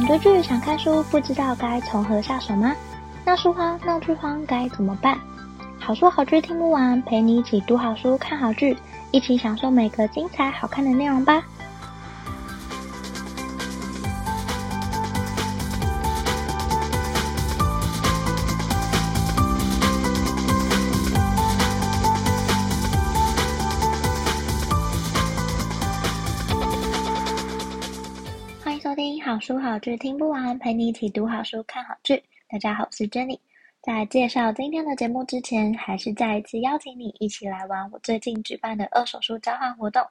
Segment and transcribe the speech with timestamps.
[0.00, 2.74] 想追剧、想看书，不知道该从何下手吗？
[3.26, 5.18] 闹书荒、闹剧荒该怎么办？
[5.78, 8.74] 好书好剧听不完，陪你一起读好书、看好剧，
[9.10, 11.42] 一起享受每个精彩好看的内容吧。
[29.30, 32.20] 好书好剧听不完，陪你一起读好书、看好剧。
[32.48, 33.38] 大家好，我是 Jenny。
[33.80, 40.02] 在介绍今天的节目之前，还是再一次邀请你一起来玩我最近举办的二手书交换活动。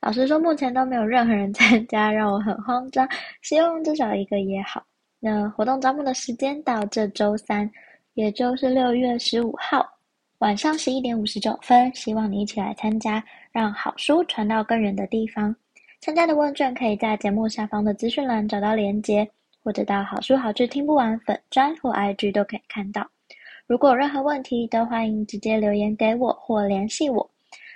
[0.00, 3.06] 老实说，目前都没有任何人参加，让我很慌张。
[3.42, 4.82] 希望至少一个也好。
[5.20, 7.70] 那活动招募的时间到这周三，
[8.14, 9.86] 也就是六月十五号
[10.38, 11.94] 晚上十一点五十九分。
[11.94, 15.54] 希望你一起来参加，让好书传到更远的地方。
[16.02, 19.30] 参加的问卷可以在节目下方的资讯栏找到连接，
[19.62, 23.08] 或者到好书好剧听不完粉专或 IG 都可以看到。
[23.68, 27.30] 如果有任何问题，都欢迎直接留言给我或联系我。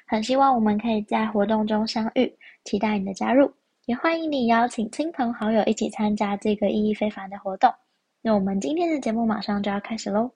[0.09, 3.49] 很希望我们可以在活动中相遇，期待你的加入，
[3.85, 7.73] 也欢迎你邀请亲朋好友一起参加这个意义非凡的活动。
[8.23, 10.29] 那我们今天的节目马上就要开始喽。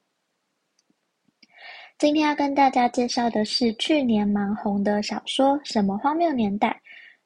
[1.98, 6.68] 今天要跟大家介绍的是去年蛮红的小说《什么荒谬年代》。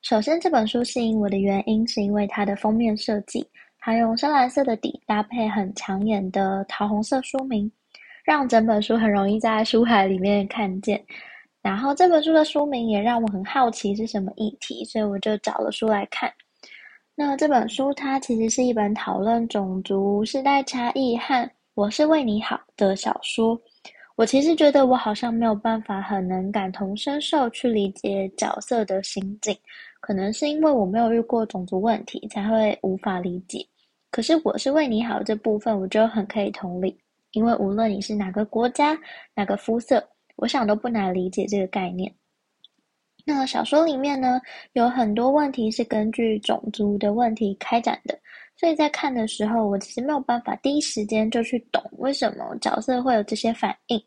[0.04, 3.42] 首先，这本书吸引我的原因是因为它的封面设计，
[3.78, 7.72] 它用深蓝色的底搭配很抢眼的桃红色书名，
[8.22, 11.02] 让整本书很容易在书海里面看见。
[11.62, 16.30] 然后，这本书的书名也让我很好奇是什么议题，所以我就找了书来看。
[17.14, 23.58] 那这本书它其实是一本讨论种族、世代差异和“我是为你好”的小说。
[24.16, 29.56] 我其实觉得我好像没有办法很能感同身受去理解角色的心境。
[30.04, 33.66] 可能是因为我没有遇过种族问题，才会无法理解。
[34.10, 36.94] 可是我是为你好这部分，我就很可以同理，
[37.30, 38.94] 因为无论你是哪个国家、
[39.34, 40.06] 哪个肤色，
[40.36, 42.14] 我想都不难理解这个概念。
[43.24, 44.38] 那小说里面呢，
[44.74, 48.14] 有很多问题是根据种族的问题开展的，
[48.60, 53.98] 所以在看的时候，我其实没有办法第一时间就去懂为什么角色会有这些反应，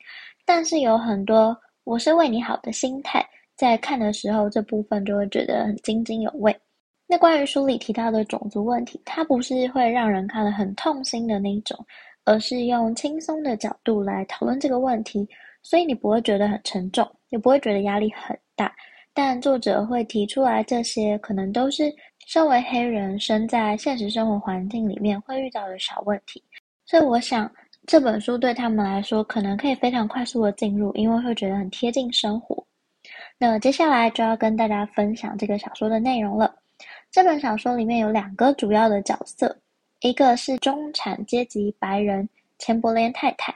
[0.45, 3.27] 但是有很多我是为你好的心态。
[3.57, 6.55] 在看的时候，这部分就会觉得很津津有味。
[7.07, 11.77] 那关于书里提到的种族问题，它不是会让人看了很痛心的那一种，
[12.25, 15.27] 而是用轻松的角度来讨论这个问题，
[15.63, 18.71] 所以你不会觉得很沉重，也不会觉得压力很大。
[19.13, 21.91] 但作者会提出来这些，可能都是
[22.27, 26.43] 身为黑人生在现实生活环境里面会遇到的小问题。
[26.85, 27.51] 所以我想，
[27.87, 32.66] 这本书对他们来说，可能可以非常快速的进入，因为会觉得很贴近生活。
[33.39, 36.55] 那接下来就要跟大家分享这个小说的内容了。
[37.11, 39.55] 这本小说里面有两个主要的角色，
[40.01, 42.27] 一个是中产阶级白人
[42.57, 43.55] 钱伯莲太太，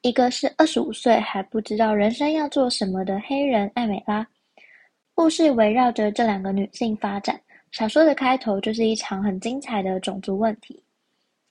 [0.00, 4.26] 一个是二十五岁还不知道人生要做什么的黑人艾美拉。
[5.14, 7.38] 故事围绕着这两个女性发展。
[7.70, 10.82] 小说的开头就是一场很精彩的种族问题。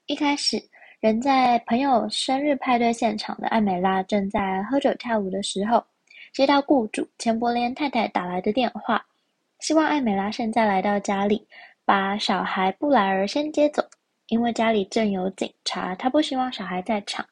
[0.06, 0.60] 一开始，
[0.98, 5.82] 人在朋友生日派对现场的艾美拉正在喝酒跳舞的时候。
[6.32, 9.04] 接到雇主钱伯莲太太打来的电话，
[9.60, 11.46] 希望艾美拉现在来到家里，
[11.84, 13.82] 把小孩布莱尔先接走，
[14.28, 17.22] 因为家里正有警察，她不希望小孩在场。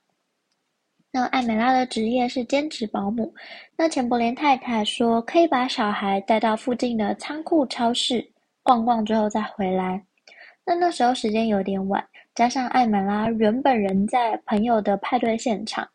[1.10, 3.32] 那艾美拉的职业是兼职保姆，
[3.74, 8.22] 那钱伯莲太太说可以把小孩带到附近的仓库超市
[8.62, 10.04] 逛逛之后再回来。
[10.62, 15.88] 那那时候时间有点晚，加上艾美拉原本人在朋友的派对现场。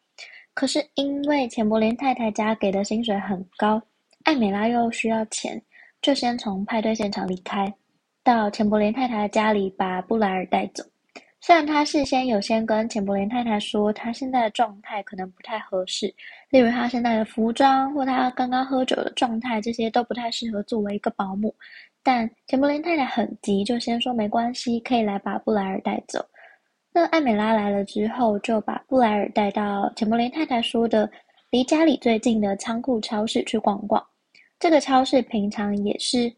[0.55, 3.79] 可是因为钱伯林太太家给的薪水很高，
[4.23, 5.61] 艾美拉又需要钱，
[6.01, 7.71] 就先从派对现场离开，
[8.23, 10.81] 到钱伯林太太家里把布莱尔带走。
[11.41, 16.07] 虽然他事先有先跟钱伯林太太说，他现在的状态可能不太合适，
[16.49, 21.53] 例如他现在的服装或他刚刚喝酒的状态，这些都不太适合作为一个保姆。
[22.01, 26.25] 但钱伯林太太很急，就先说没关系，可以来把布莱尔带走。
[26.95, 31.11] 那艾美拉来了之后，就把布莱尔带到钱伯莲太太说的
[31.49, 34.01] 离家里最近的仓库超市去逛逛。
[34.57, 36.33] 这个超市平常也是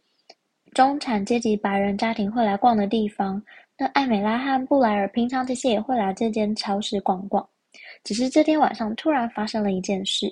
[0.74, 3.40] 中产阶级白人家庭会来逛的地方。
[3.78, 7.48] 那艾美拉和布莱尔平常其实也会来这间超市逛逛，
[8.04, 10.26] 只是这天晚上突然发生了一件事。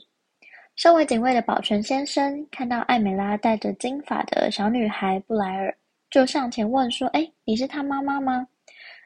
[0.75, 5.77] 身为警卫的保全先生看到艾美拉带着金发的小女孩布莱尔，
[6.09, 8.47] 就上前问说：“诶，你是她妈妈吗？”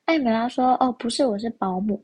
[0.09, 2.03] 艾美拉说：“哦，不是，我是保姆。”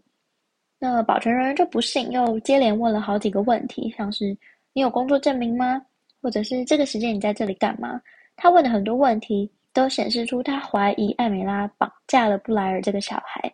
[0.77, 4.25] 那保全人员就不信，又接连问了好几个问题，像是
[4.73, 5.81] “你有工作证明吗？”
[6.21, 7.99] 或者是“这个时间你在这里干嘛？”
[8.37, 13.51] 他问的很多问题，都显示出他怀疑艾美拉绑架了布莱尔这个小孩。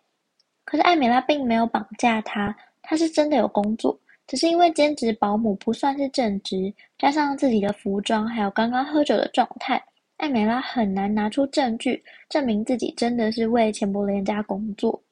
[0.66, 9.82] 可是艾美拉并没有绑架他，他是真的有工作，只是因为兼职保姆不算是正职，加上自己的服装还有刚刚喝酒的状态，
[10.16, 15.02] 艾美拉很难拿出证据证明自己真的是为钱伯廉家工作。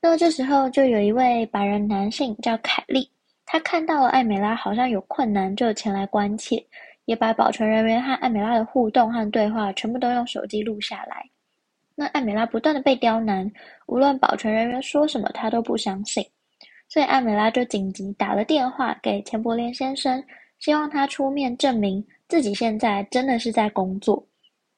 [0.00, 3.08] 那这时候就有一位白人男性叫凯利，
[3.46, 6.62] 他看到了艾美拉好像有困难，就前来关切，
[7.04, 11.24] 也把保全人员和艾美拉的互动和对话全部都用手机录下来。
[11.94, 13.50] 那艾美拉不断的被刁难，
[13.86, 16.22] 无论保全人员说什么，他都不相信。
[16.88, 20.22] 所以艾美拉就紧急打了电话给钱伯廉先生，
[20.58, 24.26] 希望他出面证明自己现在真的是在工作。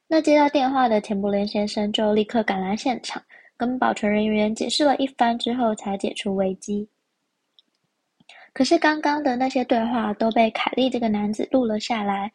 [0.08, 3.22] 那接到电话的田伯廉先生就立刻赶来现场，
[3.56, 6.88] 跟保全人员解释了一番之后，才解除危机。
[8.52, 12.32] 可是刚刚的那些对话都被凯利这个男子录了下来。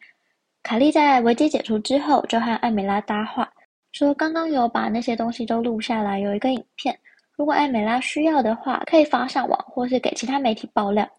[0.63, 3.52] 凯利在危机解除之后，就和艾美拉搭话。
[3.94, 6.98] 说刚刚有把那些东西都录下来，有一个影片。
[7.36, 11.10] 如果艾美拉需要的话，可以发上网，或是给其他媒体爆料。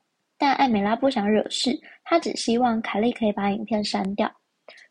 [0.43, 1.71] 但艾美拉不想惹事，
[2.03, 4.29] 她只希望凯莉可以把影片删掉。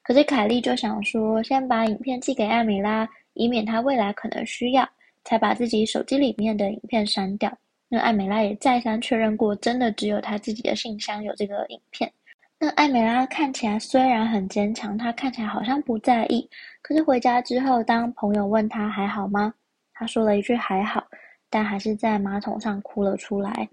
[0.01, 4.87] 可是凯莉就想说，先把影片寄给艾美拉，以免她未来可能需要，
[5.25, 7.51] 才把自己手机里面的影片删掉。
[7.89, 12.09] 那艾美拉也再三确认过，真的只有她自己的信箱有这个影片。
[12.57, 16.49] 那艾美拉看起来虽然很坚强，她看起来好像不在意。
[16.81, 19.53] 可是回家之后，当朋友问她还好吗？
[19.93, 21.05] 她说了一句还好，
[21.49, 23.67] 但还是在马桶上哭了出来。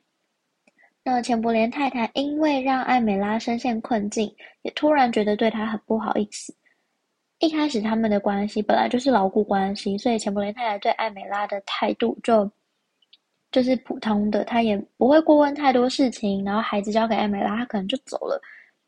[1.11, 6.55] 那钱伯廉太太因为让艾美拉深陷困境，也突然觉得对她很不好意思。
[7.39, 12.51] 一开始他们的关系本来就是牢固关系，所以钱伯廉太太对艾美拉的态度就
[13.51, 18.41] 就是普通的，她也不会过问太多事情，然后孩子交给艾美拉，她可能就走了。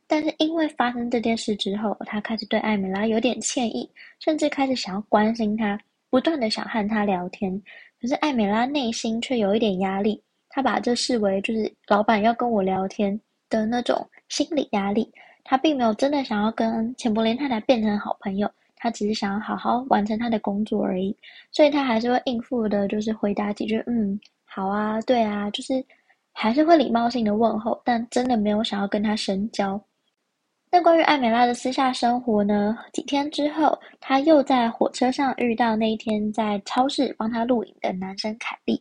[0.06, 3.88] 但是因为发生这件事之后，他开始对艾美拉有点歉意，
[4.18, 5.80] 甚至开始想要关心她，
[6.10, 7.60] 不断的想和她聊天。
[7.98, 13.18] 可是艾美拉内心却有一点压力，他把这视为就是老板要跟我聊天
[13.48, 15.10] 的那种心理压力。
[15.42, 21.16] 他并没有真的想要跟钱伯廉太太变成好朋友，他只是想要好好完成他的工作而已。
[21.50, 25.84] 所以他还是会应付的，就是回答几句，嗯，好啊，对啊，就是
[26.32, 29.80] 还是会礼貌性的问候，但真的没有想要跟她深交。
[30.70, 32.78] 那关于艾美拉的私下生活呢？
[32.92, 38.80] 几天之后，他又在火车上遇到那一天在超市帮她录影的男生凯利，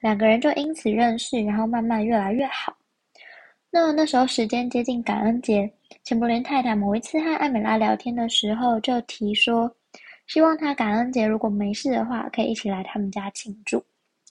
[0.00, 2.76] 两个人就因此认识，然后慢慢越来越好。
[3.70, 5.70] 那那时候时间接近感恩节，
[6.04, 9.70] 钱伯廉太太某一次和艾美拉聊天的时候，就提说，
[10.26, 13.78] 希望她感恩节如果没事的话，可以一起来他们家庆祝，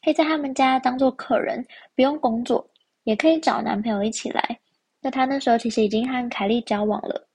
[0.03, 1.63] 可以在他们家当做客人，
[1.95, 2.67] 不用工作，
[3.03, 4.57] 也可以找男朋友一起来。
[5.01, 7.27] 那他那时候其实已经和凯莉交往了。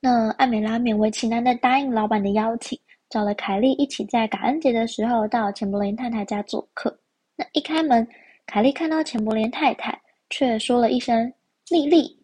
[0.00, 2.76] 那艾美拉勉为其难的答应老板的邀请，
[3.08, 6.98] 找了凯莉一起在感恩节的时候到钱伯廉太太家做客。
[7.36, 8.06] 那一开门，
[8.46, 9.98] 凯莉看到钱伯廉太太，
[10.30, 11.32] 却说了一声
[11.70, 12.18] “丽丽”。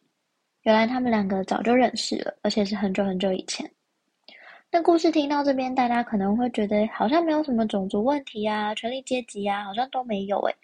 [0.63, 3.71] 原来他们两个早就认识了，而且是很久很久以前。
[4.71, 10.55] 那故事听到这边，大家可能会觉得好像没有什么种族问题啊、权力阶级啊，好像都没有诶。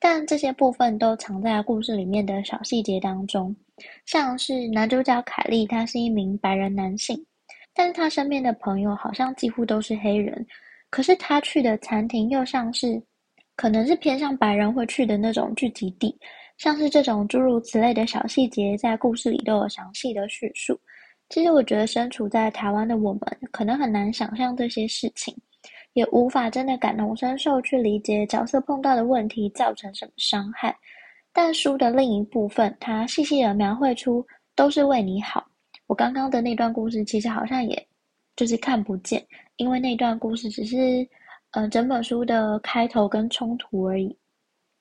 [0.00, 3.54] 但这些部分都藏在故事里面的小细节当中，
[4.04, 7.24] 像是男主角凯利，他是一名白人男性，
[7.72, 10.44] 但是他身边的朋友好像几乎都是黑人，
[10.90, 13.00] 可是他去的餐厅又像是，
[13.56, 16.16] 可能是偏向白人会去的那种聚集地，
[16.58, 20.78] 像是这种诸如此类的小细节，在故事里都有详细的叙述。
[21.28, 25.34] 其实我觉得身处在台湾的我们，可能很难想象这些事情。
[25.94, 30.74] 也无法真的感同身受去理解角色碰到的问题造成什么伤害，
[31.34, 35.46] 但书的另一部分，它细细的描绘出都是为你好。
[35.86, 37.86] 我刚刚的那段故事其实好像也
[38.36, 39.22] 就是看不见，
[39.56, 41.06] 因为那段故事只是
[41.52, 44.14] 呃整本书的开头跟冲突而已。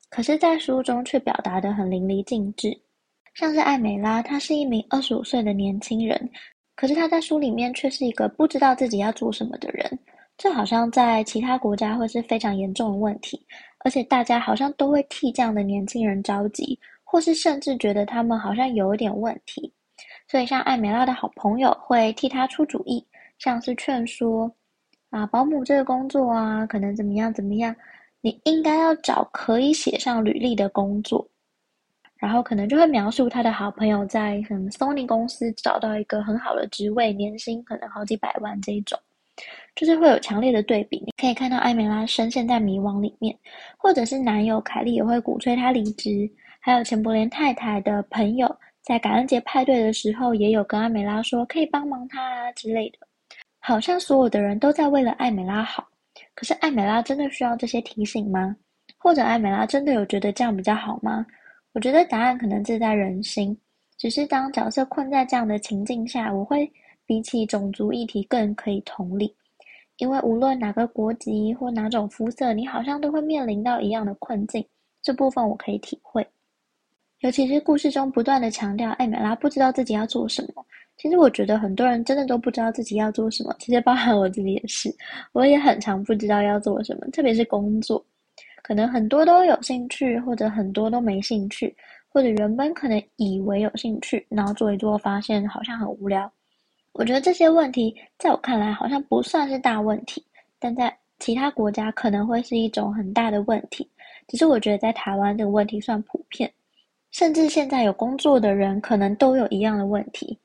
[0.10, 2.78] 可是，在书中却表达得很淋漓尽致，
[3.36, 6.30] 像是艾美拉，她是一名二十五岁的年轻人，
[6.76, 10.00] 可是她在书里面却是一个不知道自己要做什么的人。
[10.38, 13.40] 这好像在其他国家会是非常严重的问题，
[13.86, 19.72] 而且大家好像都会替这样的年轻人着急，或是甚至觉得他们好像有一点问题。
[20.28, 23.06] 所以，像艾美拉的好朋友会替他出主意，
[23.38, 24.52] 像是劝说
[25.12, 27.76] 啊，保姆这个工作啊，可能怎么样怎么样，
[28.22, 31.28] 你应该要找可以写上履历的工作。
[32.18, 38.98] 然后可能就会描述他的好朋友在什么 Sony 公司找到一个很好的职位，年薪可能好几百万这一种。
[39.76, 43.36] 就是会有强烈的对比，你可以看到艾美拉深陷在迷惘里面，
[43.76, 53.00] 或者是男友凯利也会鼓吹她离职，还有钱伯廉太太的朋友在感恩节派对的时候也有跟艾美拉说可以帮忙她啊之类的。
[53.64, 55.88] 好像所有的人都在为了艾美拉好，
[56.34, 58.56] 可是艾美拉真的需要这些提醒吗？
[58.98, 61.24] 或者艾美拉真的有觉得这样比较好吗？
[61.74, 63.56] 我觉得答案可能自在人心。
[63.98, 66.70] 只是当角色困在这样的情境下，我会
[67.06, 69.32] 比起种族议题更可以同理，
[69.98, 74.66] 因为无论哪个国籍或哪种肤色，你好像都会面临到一样的困境。
[75.04, 76.28] 这部分我可以体会，
[77.20, 80.66] 尤其是故事中不断的强调艾美拉不知道自己要做什么。
[81.02, 84.96] 其实我觉得很多人真的都不知道自己要做什么，其实包含我自己也是，
[85.32, 88.06] 我也很常不知道要做什么，特别是工作，
[88.62, 91.76] 可能很多都有兴趣，或者很多都没兴趣。
[92.14, 96.32] 或者原本可能以为有兴趣，然后做一做发现好像很无聊。
[96.92, 100.24] 我觉得这些问题在我看来好像不算是大问题，
[100.60, 103.90] 但在其他国家可能会是一种很大的问题。
[104.28, 106.52] 只是我觉得在台湾这个问题算普遍，
[107.10, 110.38] 甚至现在有工作的人可能都有一样的问题。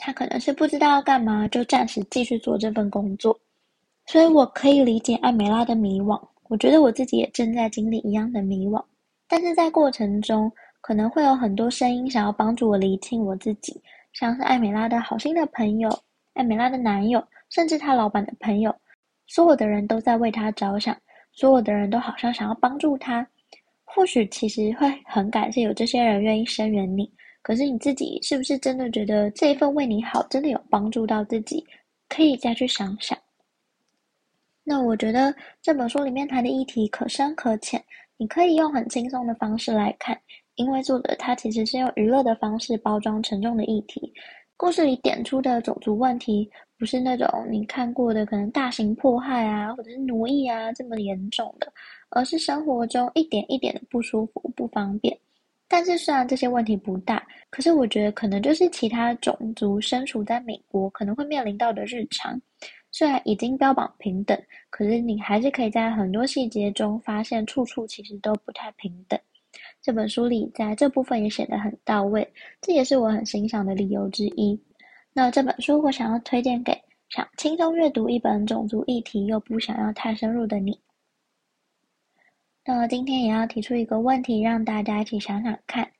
[0.00, 3.38] 他可能是不知道要干嘛，就暂时继续做这份工作。
[4.06, 8.84] 所以我可以理解艾美拉的迷惘，我觉得我自己也正在经历一样的迷惘，
[9.28, 10.50] 但是在过程中。
[10.82, 13.78] 可能会有很多声音想要帮助我厘清我自己，
[14.14, 15.90] 像是艾美拉的好心的朋友、
[16.32, 18.74] 艾美拉的男友，甚至他老板的朋友，
[19.26, 20.96] 所有的人都在为他着想，
[21.32, 23.24] 所有的人都好像想要帮助他。
[23.84, 31.64] 或许其实会很感谢有这些人愿意声援你，可是你自己是不是真的觉得这一份为你好真的有帮助到自己？
[32.08, 33.16] 可以再去想想。
[34.64, 37.82] 那我觉得这本书里面谈的议题可深可浅，
[38.16, 40.20] 你可以用很轻松的方式来看。
[40.56, 44.12] 因为作者他其实是用娱乐的方式包装沉重的议题，
[44.56, 51.72] 故事里点出的种族问题不是那种你看过的可能大型迫害啊，或者是奴役啊这么严重的，
[52.10, 55.16] 而是生活中一点一点的不舒服、不方便。
[55.72, 62.38] 但是虽然这些问题不大，可是我觉得可能就是其他种族身处在美国可能会面临到的日常。
[62.90, 64.36] 虽然已经标榜平等，
[64.68, 69.16] 可是你还是可以在很多细节中发现，处处其实都不太平等。
[69.80, 72.28] 这本书里在这部分也写得很到位，
[72.60, 74.60] 这也是我很欣赏的理由之一。
[75.12, 76.76] 那这本书我想要推荐给
[77.10, 80.76] 想轻松阅读一本种族议题又不想要太深入的你。
[82.62, 85.90] 那今天也要提出一个问题，让大家一起想想看：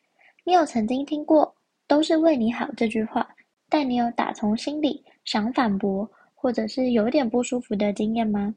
[0.44, 1.54] 你有曾经听过
[1.88, 3.26] “都是为你好”这句话，
[3.68, 8.54] 但你有打从心里想反驳，或者是有点不舒服的经验吗？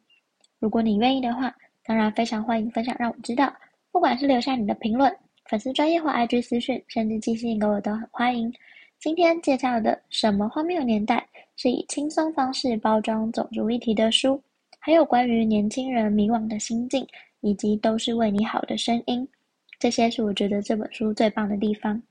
[0.60, 1.56] 如果你愿意的话，
[1.86, 3.54] 当然非常欢迎分享，让我知道。
[3.92, 8.52] 不管是留下你的评论、粉丝专业或 IG 私讯，甚至寄信给我都很欢迎。
[9.00, 11.18] 今天介绍的《什么荒谬年代》
[11.56, 14.42] 是以轻松方式包装种族议题的书，
[14.80, 17.06] 还有关于年轻人迷惘的心境，
[17.44, 19.28] 以及都是为你好的声音。
[19.78, 22.02] 这些是我觉得这本书最棒的地方。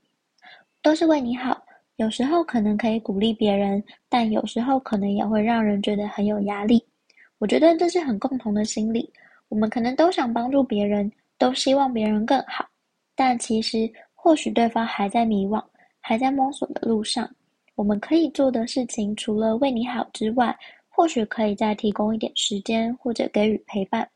[0.81, 1.61] 都是为你好，
[1.97, 6.81] 有时候可能可以鼓励别人，但有时候可能也会让人觉得很有压力。
[7.39, 9.11] 我觉得这是很共同的心理，
[9.49, 11.11] 我们可能都想帮助别人。
[11.39, 12.65] 都希望别人更好，
[13.15, 15.61] 但其实或许对方还在迷惘，
[15.99, 17.29] 还在摸索的路上。
[17.75, 20.55] 我们可以做的事情，除了为你好之外，
[20.87, 24.07] 或许可以再提供一点时间，或者给予陪伴。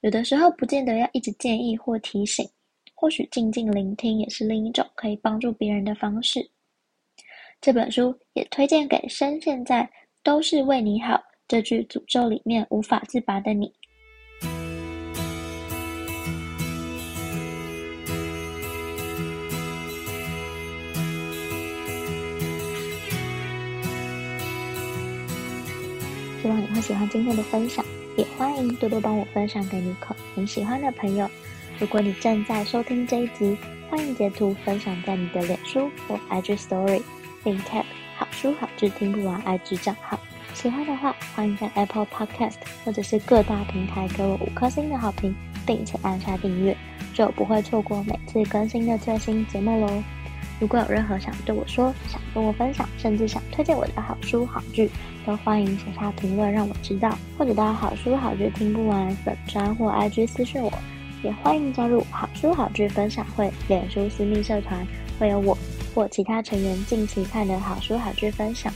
[0.00, 2.48] 有的时候不见得要一直建议或提醒，
[2.94, 6.50] 或许静静聆听也是另一种可以帮助别人的方式。
[7.60, 9.90] 这本书也推荐给深陷在
[10.24, 13.70] “都是为你好”这句诅咒里面无法自拔的你。
[26.40, 27.84] 希望你会喜欢今天的分享，
[28.16, 31.28] 也欢迎多多帮我分享给你可很喜欢的朋友。
[31.78, 33.56] 如果你正在收听这一集，
[33.90, 37.02] 欢迎截图分享在你的脸书或 IG Story，
[37.44, 37.84] 并 tag
[38.16, 40.18] 好书好剧听不完 IG 账号。
[40.54, 45.34] 喜欢的话，欢迎在 Apple Podcast 或者是各大平台给我五颗星的好评，
[45.66, 46.76] 并且按下订阅，
[47.12, 50.02] 就不会错过每次更新的最新节目喽。
[50.60, 54.90] 如果有任何想对我说、想跟我分享，甚至想推荐我的好书好剧，
[55.26, 60.70] 都欢迎写下评论让我知道，或者到好书好剧听不完粉专或 IG 私讯我，
[61.22, 64.86] 也欢迎加入好书好剧分享会脸书私密社团，
[65.18, 65.56] 会有我
[65.94, 68.70] 或其他成员近期看的好书好剧分享，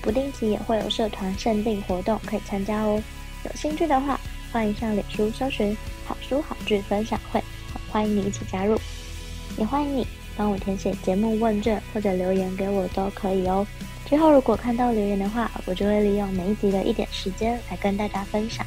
[0.00, 3.02] 不定期也会有社团限定活动可以参加哦。
[3.44, 4.18] 有兴趣的话，
[4.50, 7.44] 欢迎上脸书搜寻好书好剧分享会，
[7.90, 8.80] 欢迎你一起加入，
[9.58, 10.06] 也欢迎你。
[10.38, 13.66] 帮我填写节目问卷或者留言给我都可以哦。
[14.06, 18.64] 之后如果看到留言的话，我就会利用每一集的一点时间来跟大家分享。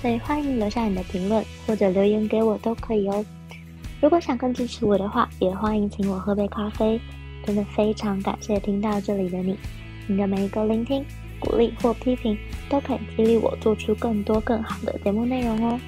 [0.00, 3.24] 所以欢迎留下你的评论或者留言给我都可以哦。
[4.00, 7.00] 如果想更支持我的话，也欢迎请我喝杯咖啡。
[7.44, 9.56] 真的非常感谢听到这里的你，
[10.06, 11.04] 你的每一个聆听
[11.40, 15.78] 鼓励或批评，都可以激励我做出更多更好的节目内容哦。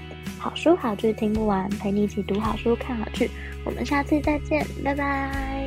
[0.44, 3.30] 好书好剧听不完，陪你一起读好书、看好剧。
[3.64, 5.63] 我们下次再见，拜拜。